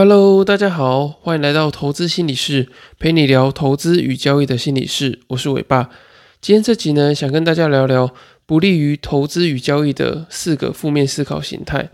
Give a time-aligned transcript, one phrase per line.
[0.00, 2.68] Hello，大家好，欢迎来到投资心理室，
[3.00, 5.18] 陪你聊投资与交易的心理室。
[5.30, 5.90] 我是伟爸。
[6.40, 8.14] 今天这集呢，想跟大家聊聊
[8.46, 11.90] 不利于投资与交易的四个负面思考形态。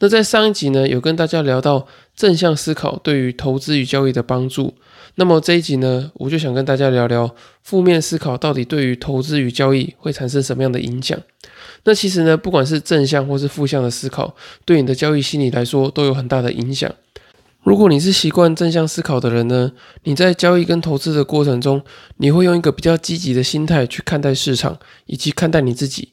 [0.00, 1.86] 那在上一集呢，有跟大家聊到
[2.16, 4.74] 正向思考对于投资与交易的帮助。
[5.14, 7.32] 那么这一集呢，我就想跟大家聊聊
[7.62, 11.16] 负面思考到底对于投资与交易会产生什么样的影响。
[11.84, 14.34] 那其实呢，不管是正向或是负向的思考，
[14.64, 16.92] 对你的交易心理来说都有很大的影响。
[17.66, 19.72] 如果你是习惯正向思考的人呢，
[20.04, 21.82] 你在交易跟投资的过程中，
[22.18, 26.10] 你会用一个比较积极的心态去看待市场以及看待你自己。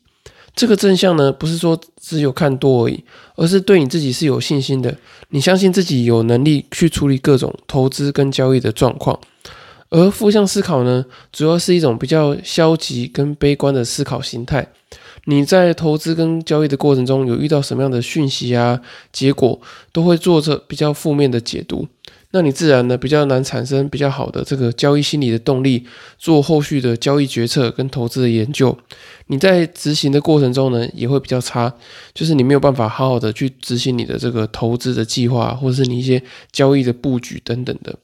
[0.56, 3.04] 这个正向呢，不是说只有看多而已，
[3.36, 4.98] 而是对你自己是有信心的。
[5.30, 9.20] 你相信自己有能力去处理各种投资跟交易的状况。
[9.92, 14.68] 而负向思考呢，主要是一种比较消极跟悲观的思考形态。
[15.26, 18.82] 你在投资跟交易的过程中，有遇到什么样的讯息啊？
[19.14, 19.62] 结果
[19.94, 21.88] 都会做着比较负面的解读，
[22.32, 25.86] 那你自然呢比较难产生比较好的这个交易心理的动力，
[26.18, 28.78] 做后续的交易决策跟投资的研究。
[29.28, 31.74] 你在执行的过程中呢，也会比较差，
[32.14, 37.96] 就是你没有办法好好的去执行你的这个投资的计划，或者是你一些交易的布局等等的。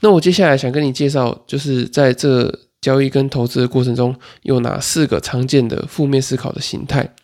[0.00, 2.60] 那我接下来想跟你介绍，就是在这。
[2.82, 7.14] 交易跟投资的过程中有哪四个常见的负面思考的形态？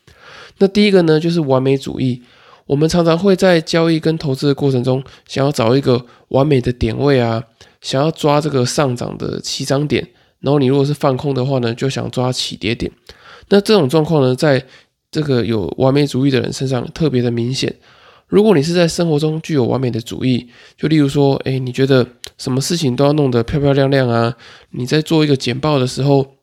[0.56, 2.23] 那第一个呢，就是完美主义。
[2.67, 7.42] 我们常常会在交易跟投资的过程中，想要找一个完美的点位啊，
[7.81, 10.06] 想要抓这个上涨的起涨点。
[10.41, 12.91] 然后你如果是放空的话呢，就想抓起跌点。
[13.48, 14.65] 那这种状况呢，在
[15.11, 17.75] 这个有完美主义的人身上特别的明显。
[18.29, 24.37] 如果你是在生活中具有完美的主义，就例如说，哎，你觉得什么事情都要弄得漂漂亮亮啊？
[24.73, 26.34] 你在做一个简报的时候，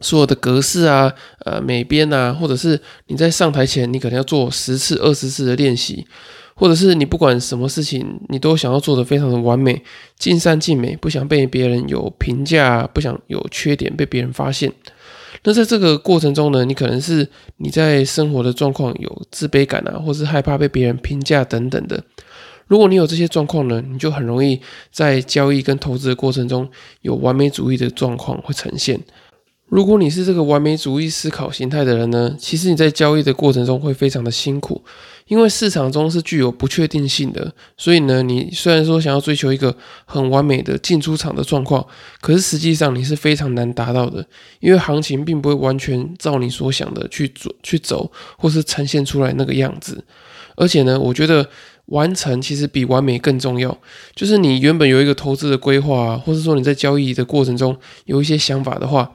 [0.00, 1.12] 所有的格式啊、
[1.44, 6.06] 呃美编啊，或者是你在上台前，你可能要做十次、二十次的练习，
[6.54, 9.82] 或者是你不管什么事情，你都想要做得非常的完美、
[10.18, 14.72] 尽善尽美，不想被别人有评价，不想有缺点被别人发现。
[15.48, 17.26] 那在这个过程中呢，你可能是
[17.56, 22.04] 你在生活的状况有自卑感啊，或是害怕被别人评价等等的。
[22.66, 24.60] 如果你有这些状况呢，你就很容易
[24.92, 26.68] 在交易跟投资的过程中
[27.00, 29.00] 有完美主义的状况会呈现。
[29.70, 34.84] 如果你是这个完美主义思考形态的人呢，其实你在交易的过程中会非常的辛苦，
[35.28, 39.74] 因为市场中是具有不确定性的，所以呢，你虽然说想要追求一个
[40.04, 41.86] 很完美的进出场的状况，
[42.20, 44.26] 可是实际上你是非常难达到的，
[44.60, 50.02] 因为行情并不会完全照你所想的去走去走，或是呈现出来那个样子。
[50.56, 51.48] 而且呢，我觉得
[51.86, 53.78] 完成其实比完美更重要，
[54.14, 59.12] 就是你原本有一个投资的规划，或者说你在交易的过程中有一些想法的话。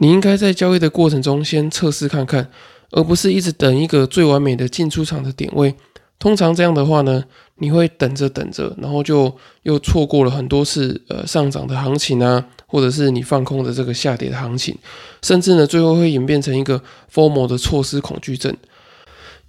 [0.00, 2.52] 你应该在交易的过程中先测试看看，
[2.90, 5.74] 而不是一直等一个最完美的进出场的点位。
[6.18, 7.24] 通常这样的话呢，
[7.56, 9.32] 你会等着等着，然后就
[9.62, 14.76] 又错过了很多次呃上涨的行情啊，或者是你放空的这个下跌的行情，
[15.22, 16.82] 甚至呢最后会演变成一个
[17.12, 18.56] formal 的错失恐惧症。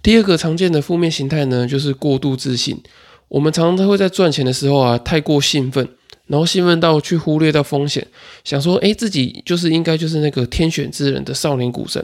[0.00, 2.80] 第二个常见的负面形态呢，就是过度自信。
[3.28, 5.88] 我们常常会在赚钱的时候啊，太过兴奋。
[6.26, 8.06] 然后兴奋到去忽略掉风险，
[8.44, 12.00] 想说，哎，自己就是应该就是那个天选之人的少年股神，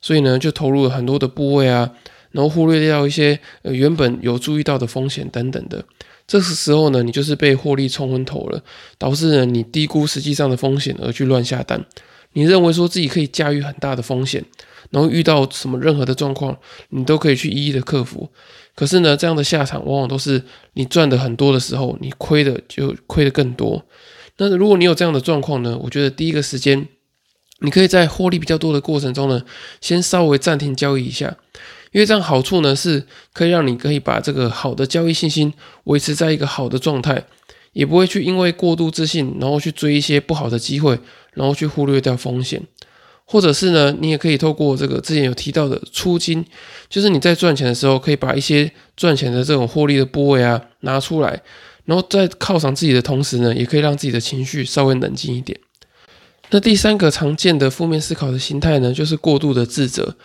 [0.00, 1.90] 所以呢，就投入了很多的部位啊，
[2.32, 5.84] 然后忽略掉一些呃原本有注意到的风险等等的。
[6.26, 8.62] 这个时候呢，你就是被获利冲昏头了，
[8.98, 11.84] 导致呢你低估实际上的风险而去乱下单。
[12.34, 14.44] 你认为说自己可以驾驭很大的风险，
[14.90, 16.56] 然后遇到什么任何的状况，
[16.90, 18.28] 你都可以去一一的克服。
[18.74, 20.40] 可是呢，这样的下场往往都是
[20.74, 23.82] 你赚的很多的时候，你亏的就亏的更多。
[24.36, 26.86] 那如果你有这样的状况呢，我觉得第一个时间，
[27.60, 29.42] 你可以在获利比较多的过程中呢，
[29.80, 31.36] 先稍微暂停交易一下，
[31.92, 35.52] 因为这样好处呢是可以让你可以把这个好的交易信心
[35.84, 37.24] 维持在一个好的状态，
[37.72, 40.98] 也不会去因为过度自信，然后去追一些不好的机会，
[41.32, 42.62] 然后去忽略掉风险。
[43.30, 46.42] 或者是呢，你也可以透过这个之前有提到的出金，
[46.88, 51.42] 就是你在赚钱的时候，可以把一些赚钱的这种获利的部位啊拿出来，
[51.84, 55.60] 然后在犒赏自己的同时呢，也可以让自己的情绪稍微冷静一点。
[56.50, 60.16] 那第三个常见的负面思考的心态呢，就是过度的自责。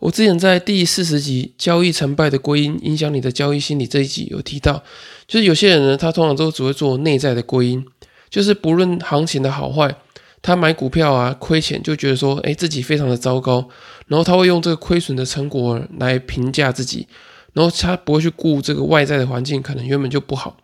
[0.00, 4.82] 我之前在第四十集《交易成败的归因：影响你的交易心理》这一集有提到，
[5.26, 7.84] 就是有些人呢，他通常都只会做内在的归因，
[8.30, 9.94] 就是不论行情的好坏。
[10.40, 13.68] 他买股票啊，亏钱就觉得说，哎，自己非常的糟糕，
[14.06, 17.08] 然后他会用这个亏损的成果来评价自己，
[17.52, 20.56] 然后他不会去顾这个外在的环境，可能原本就不好。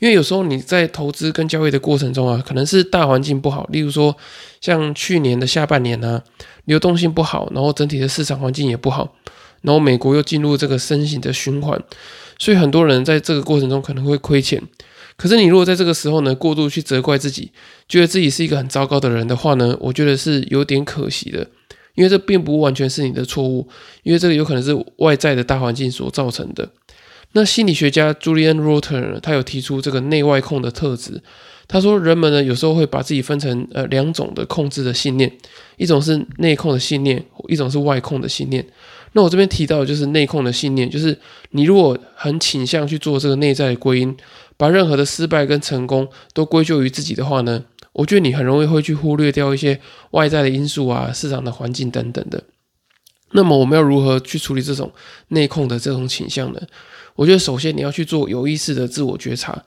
[0.00, 4.16] 因为有时候你在投资跟交易的过程中啊，可能是大环境不好，例如说
[4.60, 6.22] 像去年的下半年呢，
[6.64, 9.14] 流动性不好，然后整体的市场环境也不好，
[9.60, 11.80] 然后美国又进入这个升息的循环，
[12.38, 14.62] 所以很多人在这个过程中可能会亏钱。
[15.18, 17.52] 可是你如果在这个时候呢，过度去责怪自己，
[17.86, 21.46] 觉得自己是一个很糟糕的人的话呢，我觉得是有点可惜的，
[21.94, 23.68] 因为这并不完全是你的错误，
[24.02, 26.70] 因为这个有可能是外在的大环境所造成的。
[27.32, 31.22] 那心理学家 Julian Rotter 他有提出这个内外控的特质，
[31.68, 35.32] 他说人们呢有时候会把自己分成呃两种的控制的信念，
[35.76, 38.66] 一种是内控的信念，一种是外控的信念。
[39.12, 41.18] 那我这边提到的就是内控的信念，就是
[41.50, 44.16] 你如果很倾向去做这个内在的归因。
[44.56, 49.80] 把任何的失败跟成功都归咎于自己的话呢，我觉得你很容易会去忽略掉一些
[50.10, 52.44] 外在的因素啊、市场的环境等等的。
[53.30, 54.92] 那么我们要如何去处理这种
[55.28, 56.60] 内控的这种倾向呢？
[57.16, 59.62] 我觉得首先你要去做有意识的自我觉察。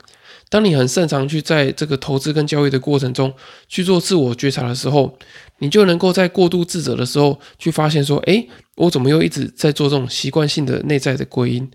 [0.50, 3.32] 当你很擅长去在这个投资跟交易的过程中
[3.68, 5.16] 去做自我觉察的时候，
[5.58, 11.68] 你就能够在过度自责的时候去发现说：诶，我怎么又一直在做这种习惯性的内在的归因？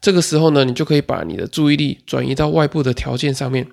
[0.00, 3.66] 这个时候呢，你就可以把你的注意力转移到外部的条件上面。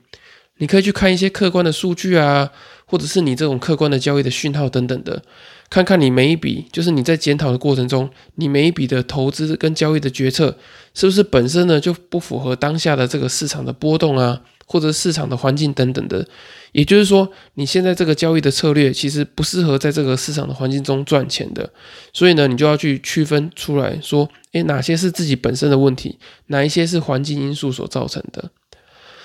[0.57, 2.49] 你可以去看一些客观的数据啊，
[2.85, 5.21] 或者是你这种客观的交易的讯号等等的，
[5.69, 10.57] 看看你每一笔，就是你在检讨的过程中，你每一笔的投资跟交易的决策，
[10.93, 14.41] 是不是本身呢就不符合当下的这个市场的波动啊？
[14.67, 16.27] 或者市场的环境等等的，
[16.71, 21.69] 也就是说，你现在这个交易的策略其实不适合在这个市场的环境中赚钱的，
[22.11, 28.49] 所以呢，你就要去区分出来说，诶，哪些是自己本身的问题，哪一些是环境因素所造成的。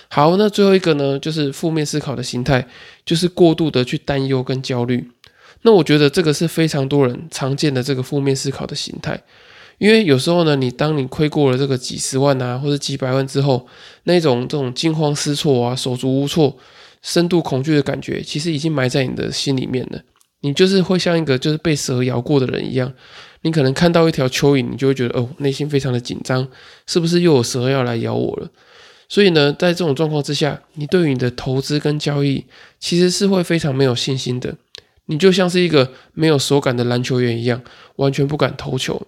[0.08, 2.68] 好，那最后一个呢，就是负面思考的心态，
[3.06, 5.10] 就是过度的去担忧跟焦虑。
[5.62, 9.22] 那我觉得这个是非常多人常见的这个负面思考的形态。
[9.78, 13.66] 因为有时候呢，你当你亏过了这个几十万啊，或者几百万之后，
[14.04, 16.54] 那种这种惊慌失措啊、手足无措、
[17.00, 20.00] 深度恐惧的感觉，其实已经埋在你的心里面了。
[20.42, 22.92] 你就是会像一个就是被蛇咬过的人一样，
[23.40, 26.46] 你可能看到一条蚯蚓，你就会觉得哦，内心非常的紧张，
[26.86, 28.50] 是不是又有蛇要来咬我了？
[29.08, 32.44] 所以呢，在这种状况之下，你对于你的投资跟交易
[32.78, 34.54] 其实是会非常没有信心的。
[35.10, 37.60] 你就像是一个没有手感的篮球员一样，
[37.96, 39.02] 完全不敢投球。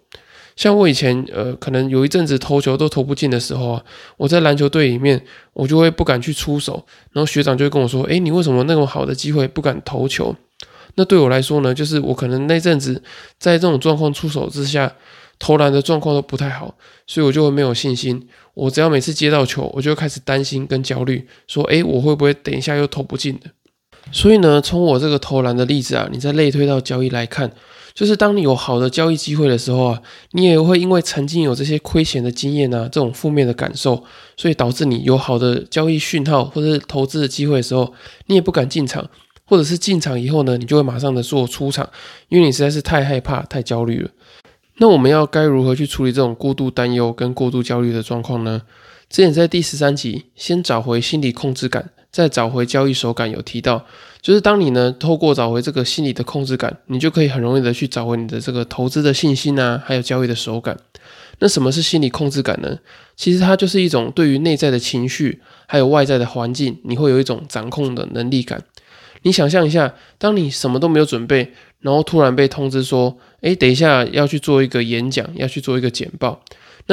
[0.56, 3.84] 像我以前，呃，可能有一阵子投球都投不进的时候啊，
[4.16, 10.34] 我在篮球队里面，我就会不敢去出手，然后学长就会跟我说：“诶，你为什么那么好的机会不敢投球？”
[10.96, 13.00] 那对我来说呢，就是我可能那阵子
[13.38, 14.92] 在这种状况出手之下，
[15.38, 16.74] 投篮的状况都不太好，
[17.06, 18.28] 所以我就会没有信心。
[18.54, 23.52] 我只要每次接到球，我就开始担心跟焦虑，说：“诶，我会不会等一下又投不进的？”
[24.10, 27.52] 所以呢，从我这个投篮的例子啊，你再类推到交易来看。
[27.94, 34.02] 就是当你有好的交易机会的时候啊，你也会因为曾经有这些亏钱的经验啊，这种负面的感受，
[34.34, 37.92] 所以导致你有好的交易讯号或者是投资的机会的时候，
[38.28, 39.10] 你也不敢进场，
[39.44, 41.86] 或者是进场以后呢，你就会马上的做出场，
[42.30, 44.08] 因为你实在是太害怕、太焦虑了。
[44.78, 48.62] 那我们要该如何去处理这种过度担忧跟过度焦虑的状况呢？
[49.10, 53.84] 之前在第十三集，先找回心理控制感，再找回交易手感，有提到。
[54.20, 60.78] 就是当你呢透过找回这个心理的控制感，你就可以很容易的去找回你的这个投资的信心啊，还有交易的手感。
[61.40, 62.78] 那什么是心理控制感呢？
[63.16, 68.62] 其实它就是一种对于内在的情绪还有外在的环境，你会有一种掌控的能力感。
[69.22, 76.40] 你想象一下，当你什么都没有准备，然后突然被通知说，诶，等一下要去做一个演讲，要去做一个简报，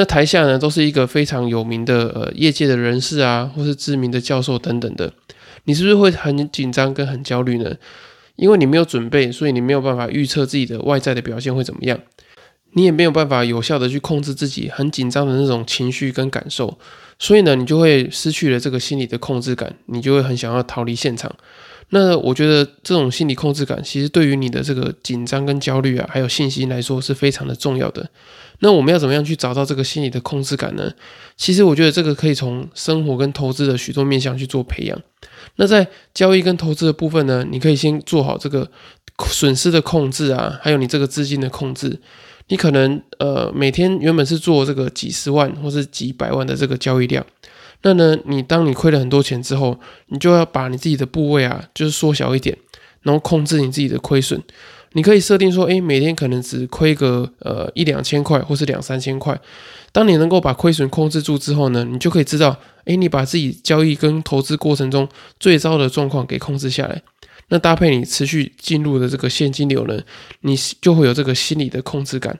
[0.00, 5.12] 那台下呢都是一个非常有名的呃业界的人士啊，或是知名的教授等等的。
[5.64, 7.76] 你是不是会很紧张跟很焦虑呢？
[8.36, 12.00] 因为你没有准备，所以你没有办法预测自己的外在的表现会怎么样，
[12.72, 16.78] 你也没有办法有效的去控制自己很紧张的那种情绪跟感受，
[17.18, 21.30] 所以呢，你就会失去了这个心理的控制感，你就会很想要逃离现场。
[21.90, 28.08] 那我觉得这种心理控制感，其实对于你的这个紧张跟焦虑啊，还有信心来说是非常的重要的。
[28.60, 30.92] 那我们要怎么样去找到这个心理的控制感呢？
[31.36, 35.00] 其实我觉得这个可以从生活跟投资的许多面向去做培养。
[35.56, 38.70] 那在交易跟投资的部分呢，你可以先做好这个
[39.26, 41.98] 损失的控制啊，还有你这个资金的控制。
[42.48, 47.24] 你可能呃每天原本是做这个几十万或是几百万的这个交易量，
[47.82, 52.56] 那呢你当你亏了很多钱之后，你就要把你自己的部位啊就是缩小一点，
[53.02, 54.42] 然后控制你自己的亏损。
[54.92, 59.40] 你可以设定说，诶，每天可能只亏个呃一两千块或是两三千块。
[59.92, 62.58] 当你能够把亏损控制住之后呢，你就可以知道。
[62.86, 65.08] 诶，你把自己交易跟投资过程中
[65.38, 67.02] 最糟的状况给控制下来，
[67.48, 70.00] 那搭配你持续进入的这个现金流呢，
[70.40, 72.36] 你就会有这个心理的控制感。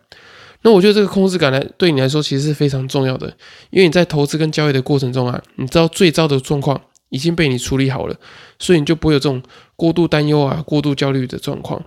[0.63, 3.35] 那我觉得这个控制感来，对你来说其实是非常重要的，
[3.71, 8.17] 因为你在投资跟交易的过程中啊，你知道最糟的状况已经被你处理好了，
[8.59, 9.43] 所以你就不会有这种
[9.77, 11.83] 过度担忧啊、过度焦虑的状况。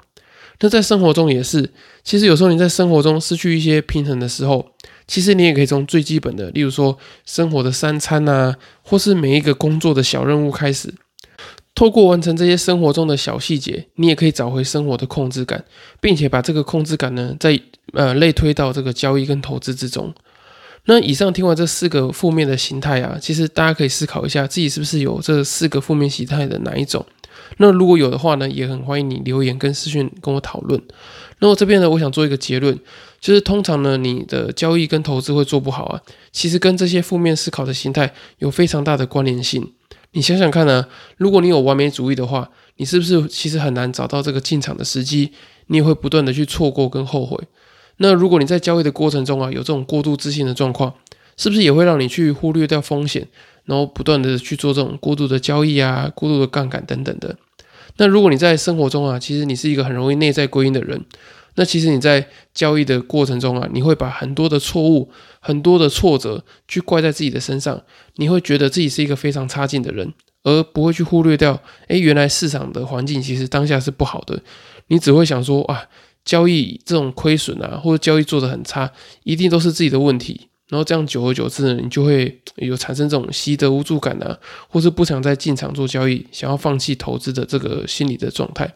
[0.60, 1.72] 那在生活中也是，
[2.04, 4.66] 其实有时候你在生活中失去一些平衡的时候，
[5.08, 10.94] 其实你也可以从最基本的，例如说生活的三餐啊，或是每一个工作的小任务开始，
[11.76, 15.64] 透过完成这些生活中的小细节，你也可以找回生活的控制感，
[16.00, 17.60] 并且把这个控制感呢，在
[17.94, 20.14] 呃类推到这个交易跟投资之中。
[20.86, 27.06] 那以上听完这四个负面的形态啊，其实大家可以思考一下，自己是不是有这四个负面形态的哪一种？
[27.58, 30.82] 那如果有的话呢，也很欢迎你留言跟私讯跟我讨论。
[31.40, 32.78] 那我这边呢，我想做一个结论，
[33.20, 36.02] 就是通常呢，你的交易跟投资会做不好啊，
[36.32, 39.72] 其实跟这些负面思考的心态有非常大的关联性。
[40.14, 45.32] 你想想看呢，如果你有完美主义的话，你是不是其实很难找到这个进场的时机？
[45.68, 47.38] 你也会不断的去错过跟后悔。
[47.98, 50.94] 那如果你在交易的过程中啊，有这种过度自信的状况，
[51.38, 53.28] 是不是也会让你去忽略掉风险，
[53.66, 57.36] 然后不断的去做这种过度的交易啊、过度的杠杆等等的？
[57.98, 61.06] 那如果你在生活中啊，其实你是一个很容易内在归因的人，
[61.56, 67.82] 那其实你在交易的过程中啊，你会把很多的错误、很多的挫折去怪在自己的身上，
[68.16, 74.42] 你会觉得自己是一个非常差劲的人，而不会去忽略掉，诶，原来市场的环境其实当下是不好的，
[74.88, 75.86] 你只会想说啊。
[76.26, 78.90] 交易这种亏损啊，或者交易做得很差，
[79.24, 80.48] 一定都是自己的问题。
[80.70, 88.74] 然后这样久而久之呢，你就会有产生这种习得无助感啊，或是不想再进场做交易，想要放弃投资的这个心理的状态。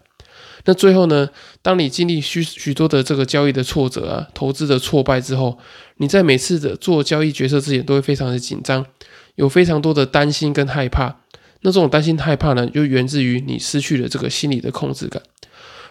[0.68, 1.30] 那最后呢，
[1.62, 5.58] 当你经历许许多的这个交易的挫折啊，投资的挫败之后，
[5.96, 8.86] 你在每次的做交易决策之前都会非常的紧张，
[9.36, 11.22] 有非常多的担心跟害怕。
[11.62, 15.24] 那这种担心害怕呢，就源自于你失去了这个心理的控制感。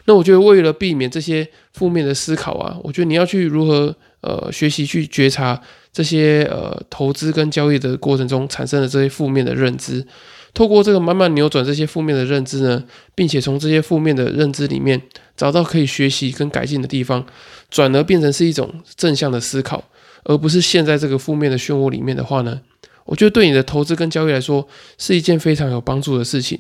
[0.04, 10.06] 那我觉得，为了避免这些负面的思考啊，我觉得你要去如何呃学习去觉察这些呃投资跟交易的过程中产生的这些负面的认知，
[10.56, 12.82] 透过这个慢慢扭转这些负面的认知呢，
[13.14, 14.98] 并且从这些负面的认知里面
[15.36, 17.26] 找到可以学习跟改进的地方，
[17.70, 19.84] 转而变成是一种正向的思考，
[20.24, 22.62] 而不是陷在这个负面的漩涡里面的话呢，
[23.04, 26.58] 我觉得对你的投资跟交易来说是一件非常有帮助的事情。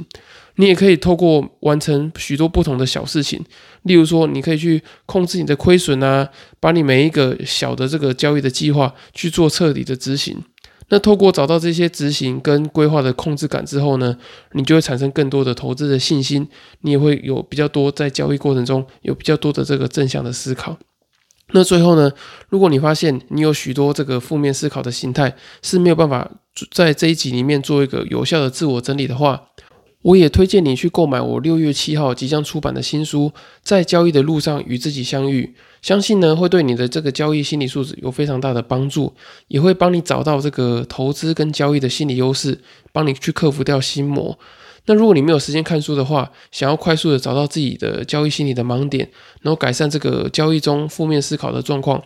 [0.56, 3.42] 你也可以透过完成许多不同的小事情，
[3.82, 6.28] 例如说，你可以去控制你的亏损啊，
[6.60, 10.42] 把你每一个小的这个交易的计划去做彻底的执行。
[10.88, 14.16] 那透过找到这些执行跟规划的控制感之后呢，
[14.52, 16.48] 你就会产生更多的投资的信心，
[16.82, 20.78] 你也会有比较多在交易过程中有比较多的这个正向的思考。
[21.52, 22.10] 那最后呢，
[22.48, 26.28] 如果你发现你有许多这个负面思考的心态是没有办法
[26.72, 29.48] 在这一集里面做一个有效的自我整理的话，
[30.06, 33.32] 我也推荐你去购买我六月七号即将出版的新书
[33.64, 39.12] 《在交易的路上与自己相遇》，相信呢会对你的这个交易心理素质有非常大的帮助，
[39.48, 42.60] 也会帮你找到这个投资跟交易的心理优势，
[42.92, 44.38] 帮你去克服掉心魔。
[44.84, 49.10] 那如果你没有时间看书的话，想要快速的找到自己的交易心理的盲点，
[49.40, 52.00] 然后改善这个交易中负面思考的状况。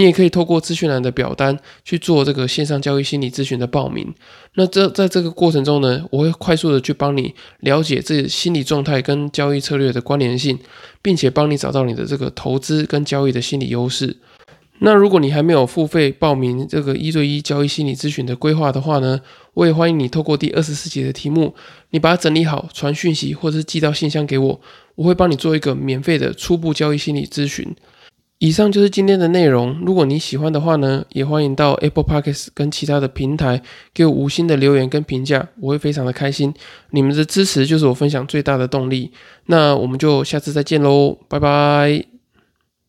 [0.00, 4.14] 你也可以透过资讯栏的表单去做这个线上交易心理咨询的报名。
[4.54, 10.58] 那这在这个过程中呢，我会快速的去帮你了解这心理状态跟交易策略的关联性，
[11.02, 14.16] 并且帮你找到你的这个投资跟交易的心理优势。
[14.78, 19.20] 那如果你还没有付费报名这个一对一交易心理咨询的规划的话呢，
[19.52, 21.54] 我也欢迎你透过第二十四节的题目，
[21.90, 24.58] 你把它整理好，传讯息或者是寄到信箱给我，
[24.94, 27.76] 我会帮你做一个免费的初步交易心理咨询。
[28.40, 29.78] 以上就是今天的内容。
[29.84, 33.60] 如果你喜欢的话呢，也欢迎到 Apple Podcasts 跟其他的平台
[33.92, 36.54] 给我五星的留言跟评价，我会非常的开心。
[36.92, 39.12] 你们的支持就是我分享最大的动力。
[39.44, 42.19] 那我们就下次再见喽，拜拜。